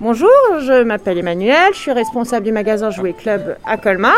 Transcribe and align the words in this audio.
Bonjour, 0.00 0.30
je 0.60 0.84
m'appelle 0.84 1.18
Emmanuel, 1.18 1.70
je 1.72 1.78
suis 1.78 1.90
responsable 1.90 2.46
du 2.46 2.52
magasin 2.52 2.88
Jouet 2.88 3.14
Club 3.14 3.56
à 3.66 3.76
Colmar, 3.76 4.14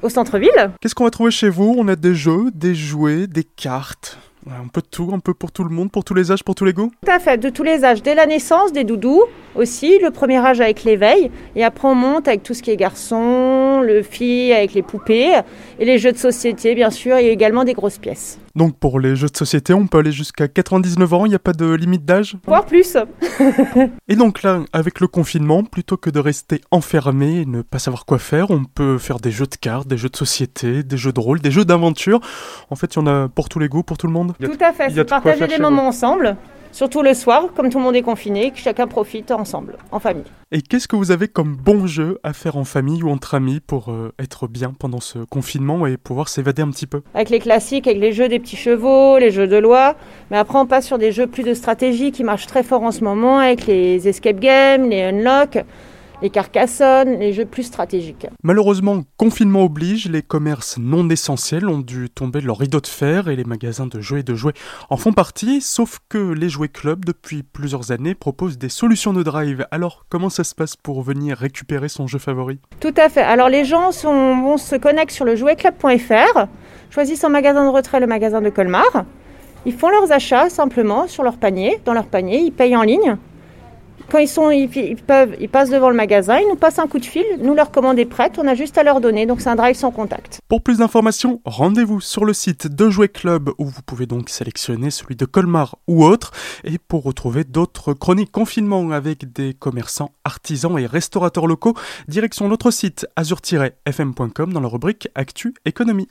au 0.00 0.08
centre-ville. 0.08 0.70
Qu'est-ce 0.80 0.94
qu'on 0.94 1.04
va 1.04 1.10
trouver 1.10 1.30
chez 1.30 1.50
vous? 1.50 1.74
On 1.76 1.86
a 1.88 1.96
des 1.96 2.14
jeux, 2.14 2.50
des 2.54 2.74
jouets, 2.74 3.26
des 3.26 3.44
cartes. 3.44 4.16
Un 4.46 4.68
peu 4.68 4.80
de 4.80 4.86
tout, 4.86 5.10
un 5.12 5.18
peu 5.18 5.34
pour 5.34 5.52
tout 5.52 5.64
le 5.64 5.68
monde, 5.68 5.92
pour 5.92 6.02
tous 6.02 6.14
les 6.14 6.32
âges, 6.32 6.42
pour 6.42 6.54
tous 6.54 6.64
les 6.64 6.72
goûts? 6.72 6.90
Tout 7.04 7.12
à 7.12 7.18
fait, 7.18 7.36
de 7.36 7.50
tous 7.50 7.62
les 7.62 7.84
âges, 7.84 8.02
dès 8.02 8.14
la 8.14 8.24
naissance, 8.24 8.72
des 8.72 8.84
doudous 8.84 9.24
aussi, 9.58 9.98
le 9.98 10.10
premier 10.10 10.38
âge 10.38 10.60
avec 10.60 10.84
l'éveil, 10.84 11.30
et 11.56 11.64
après 11.64 11.88
on 11.88 11.94
monte 11.94 12.28
avec 12.28 12.42
tout 12.42 12.54
ce 12.54 12.62
qui 12.62 12.70
est 12.70 12.76
garçon, 12.76 13.80
le 13.80 14.02
fille 14.02 14.52
avec 14.52 14.72
les 14.72 14.82
poupées, 14.82 15.40
et 15.78 15.84
les 15.84 15.98
jeux 15.98 16.12
de 16.12 16.16
société 16.16 16.74
bien 16.74 16.90
sûr, 16.90 17.16
et 17.16 17.30
également 17.30 17.64
des 17.64 17.74
grosses 17.74 17.98
pièces. 17.98 18.38
Donc 18.54 18.76
pour 18.76 18.98
les 19.00 19.16
jeux 19.16 19.28
de 19.28 19.36
société, 19.36 19.74
on 19.74 19.86
peut 19.86 19.98
aller 19.98 20.12
jusqu'à 20.12 20.48
99 20.48 21.14
ans, 21.14 21.26
il 21.26 21.30
n'y 21.30 21.34
a 21.34 21.40
pas 21.40 21.52
de 21.52 21.72
limite 21.72 22.04
d'âge? 22.04 22.36
Voire 22.46 22.64
plus 22.64 22.96
Et 24.08 24.16
donc 24.16 24.42
là, 24.42 24.60
avec 24.72 25.00
le 25.00 25.06
confinement, 25.06 25.64
plutôt 25.64 25.96
que 25.96 26.10
de 26.10 26.18
rester 26.18 26.60
enfermé 26.70 27.40
et 27.40 27.46
ne 27.46 27.62
pas 27.62 27.78
savoir 27.78 28.04
quoi 28.04 28.18
faire, 28.18 28.50
on 28.50 28.64
peut 28.64 28.98
faire 28.98 29.18
des 29.18 29.30
jeux 29.30 29.46
de 29.46 29.56
cartes, 29.56 29.88
des 29.88 29.96
jeux 29.96 30.08
de 30.08 30.16
société, 30.16 30.82
des 30.82 30.96
jeux 30.96 31.12
de 31.12 31.20
rôle, 31.20 31.40
des 31.40 31.50
jeux 31.50 31.64
d'aventure. 31.64 32.20
En 32.70 32.76
fait, 32.76 32.94
il 32.94 32.98
y 32.98 33.02
en 33.02 33.06
a 33.06 33.28
pour 33.28 33.48
tous 33.48 33.58
les 33.58 33.68
goûts, 33.68 33.82
pour 33.82 33.98
tout 33.98 34.06
le 34.06 34.12
monde? 34.12 34.34
Tout 34.40 34.50
à 34.60 34.72
fait, 34.72 34.90
c'est 34.90 35.04
partager 35.04 35.46
des 35.46 35.58
moments 35.58 35.88
ensemble. 35.88 36.36
Surtout 36.72 37.02
le 37.02 37.14
soir, 37.14 37.48
comme 37.54 37.70
tout 37.70 37.78
le 37.78 37.84
monde 37.84 37.96
est 37.96 38.02
confiné, 38.02 38.50
que 38.50 38.58
chacun 38.58 38.86
profite 38.86 39.30
ensemble, 39.30 39.76
en 39.90 39.98
famille. 39.98 40.24
Et 40.52 40.62
qu'est-ce 40.62 40.88
que 40.88 40.96
vous 40.96 41.10
avez 41.10 41.28
comme 41.28 41.56
bon 41.56 41.86
jeu 41.86 42.18
à 42.22 42.32
faire 42.32 42.56
en 42.56 42.64
famille 42.64 43.02
ou 43.02 43.10
entre 43.10 43.34
amis 43.34 43.60
pour 43.60 43.90
euh, 43.90 44.12
être 44.18 44.46
bien 44.48 44.72
pendant 44.78 45.00
ce 45.00 45.18
confinement 45.18 45.86
et 45.86 45.96
pouvoir 45.96 46.28
s'évader 46.28 46.62
un 46.62 46.70
petit 46.70 46.86
peu? 46.86 47.02
Avec 47.14 47.30
les 47.30 47.38
classiques, 47.38 47.86
avec 47.86 48.00
les 48.00 48.12
jeux 48.12 48.28
des 48.28 48.38
petits 48.38 48.56
chevaux, 48.56 49.18
les 49.18 49.30
jeux 49.30 49.46
de 49.46 49.56
loi. 49.56 49.94
Mais 50.30 50.38
après, 50.38 50.58
on 50.58 50.66
passe 50.66 50.86
sur 50.86 50.98
des 50.98 51.12
jeux 51.12 51.26
plus 51.26 51.42
de 51.42 51.54
stratégie 51.54 52.12
qui 52.12 52.24
marchent 52.24 52.46
très 52.46 52.62
fort 52.62 52.82
en 52.82 52.92
ce 52.92 53.04
moment, 53.04 53.38
avec 53.38 53.66
les 53.66 54.08
escape 54.08 54.40
games, 54.40 54.88
les 54.88 55.02
unlock 55.02 55.58
les 56.22 56.30
Carcassonne, 56.30 57.18
les 57.18 57.32
jeux 57.32 57.44
plus 57.44 57.62
stratégiques. 57.62 58.26
Malheureusement, 58.42 59.02
confinement 59.16 59.64
oblige, 59.64 60.08
les 60.08 60.22
commerces 60.22 60.78
non 60.78 61.08
essentiels 61.10 61.68
ont 61.68 61.78
dû 61.78 62.10
tomber 62.10 62.40
leur 62.40 62.58
rideau 62.58 62.80
de 62.80 62.86
fer 62.86 63.28
et 63.28 63.36
les 63.36 63.44
magasins 63.44 63.86
de 63.86 64.00
jeux 64.00 64.18
et 64.18 64.22
de 64.22 64.34
jouets 64.34 64.54
en 64.90 64.96
font 64.96 65.12
partie, 65.12 65.60
sauf 65.60 65.98
que 66.08 66.32
les 66.32 66.48
jouets 66.48 66.68
clubs, 66.68 67.04
depuis 67.04 67.42
plusieurs 67.42 67.92
années, 67.92 68.14
proposent 68.14 68.58
des 68.58 68.68
solutions 68.68 69.12
de 69.12 69.22
drive. 69.22 69.66
Alors, 69.70 70.06
comment 70.08 70.30
ça 70.30 70.44
se 70.44 70.54
passe 70.54 70.76
pour 70.76 71.02
venir 71.02 71.36
récupérer 71.36 71.88
son 71.88 72.06
jeu 72.06 72.18
favori? 72.18 72.58
Tout 72.80 72.94
à 72.96 73.08
fait. 73.08 73.22
Alors, 73.22 73.48
les 73.48 73.64
gens 73.64 73.92
sont, 73.92 74.42
vont 74.42 74.56
se 74.56 74.76
connecter 74.76 75.14
sur 75.14 75.24
le 75.24 75.36
jouetclub.fr, 75.36 76.46
choisissent 76.90 77.24
en 77.24 77.30
magasin 77.30 77.64
de 77.64 77.70
retrait 77.70 78.00
le 78.00 78.06
magasin 78.06 78.40
de 78.40 78.50
Colmar. 78.50 79.04
Ils 79.66 79.72
font 79.72 79.88
leurs 79.88 80.12
achats 80.12 80.48
simplement 80.48 81.06
sur 81.06 81.22
leur 81.22 81.36
panier, 81.36 81.80
dans 81.84 81.92
leur 81.92 82.06
panier, 82.06 82.38
ils 82.38 82.52
payent 82.52 82.76
en 82.76 82.82
ligne. 82.82 83.16
Quand 84.10 84.18
ils, 84.18 84.28
sont, 84.28 84.50
ils, 84.50 84.96
peuvent, 84.96 85.36
ils 85.38 85.50
passent 85.50 85.68
devant 85.68 85.90
le 85.90 85.96
magasin, 85.96 86.38
ils 86.38 86.48
nous 86.48 86.56
passent 86.56 86.78
un 86.78 86.86
coup 86.86 86.98
de 86.98 87.04
fil, 87.04 87.24
nous 87.40 87.54
leur 87.54 87.70
commande 87.70 87.98
est 87.98 88.06
prête, 88.06 88.38
on 88.38 88.46
a 88.46 88.54
juste 88.54 88.78
à 88.78 88.82
leur 88.82 89.02
donner, 89.02 89.26
donc 89.26 89.42
c'est 89.42 89.50
un 89.50 89.56
drive 89.56 89.76
sans 89.76 89.90
contact. 89.90 90.40
Pour 90.48 90.62
plus 90.62 90.78
d'informations, 90.78 91.42
rendez-vous 91.44 92.00
sur 92.00 92.24
le 92.24 92.32
site 92.32 92.68
de 92.68 92.88
Jouet 92.88 93.08
Club 93.08 93.50
où 93.58 93.66
vous 93.66 93.82
pouvez 93.82 94.06
donc 94.06 94.30
sélectionner 94.30 94.90
celui 94.90 95.14
de 95.14 95.26
Colmar 95.26 95.76
ou 95.86 96.04
autre, 96.04 96.32
et 96.64 96.78
pour 96.78 97.02
retrouver 97.02 97.44
d'autres 97.44 97.92
chroniques 97.92 98.32
confinement 98.32 98.90
avec 98.92 99.32
des 99.32 99.52
commerçants, 99.52 100.12
artisans 100.24 100.78
et 100.78 100.86
restaurateurs 100.86 101.46
locaux, 101.46 101.74
direction 102.08 102.48
notre 102.48 102.70
site 102.70 103.06
azur-fm.com 103.16 104.52
dans 104.52 104.60
la 104.60 104.68
rubrique 104.68 105.08
Actu 105.14 105.54
Économie. 105.64 106.08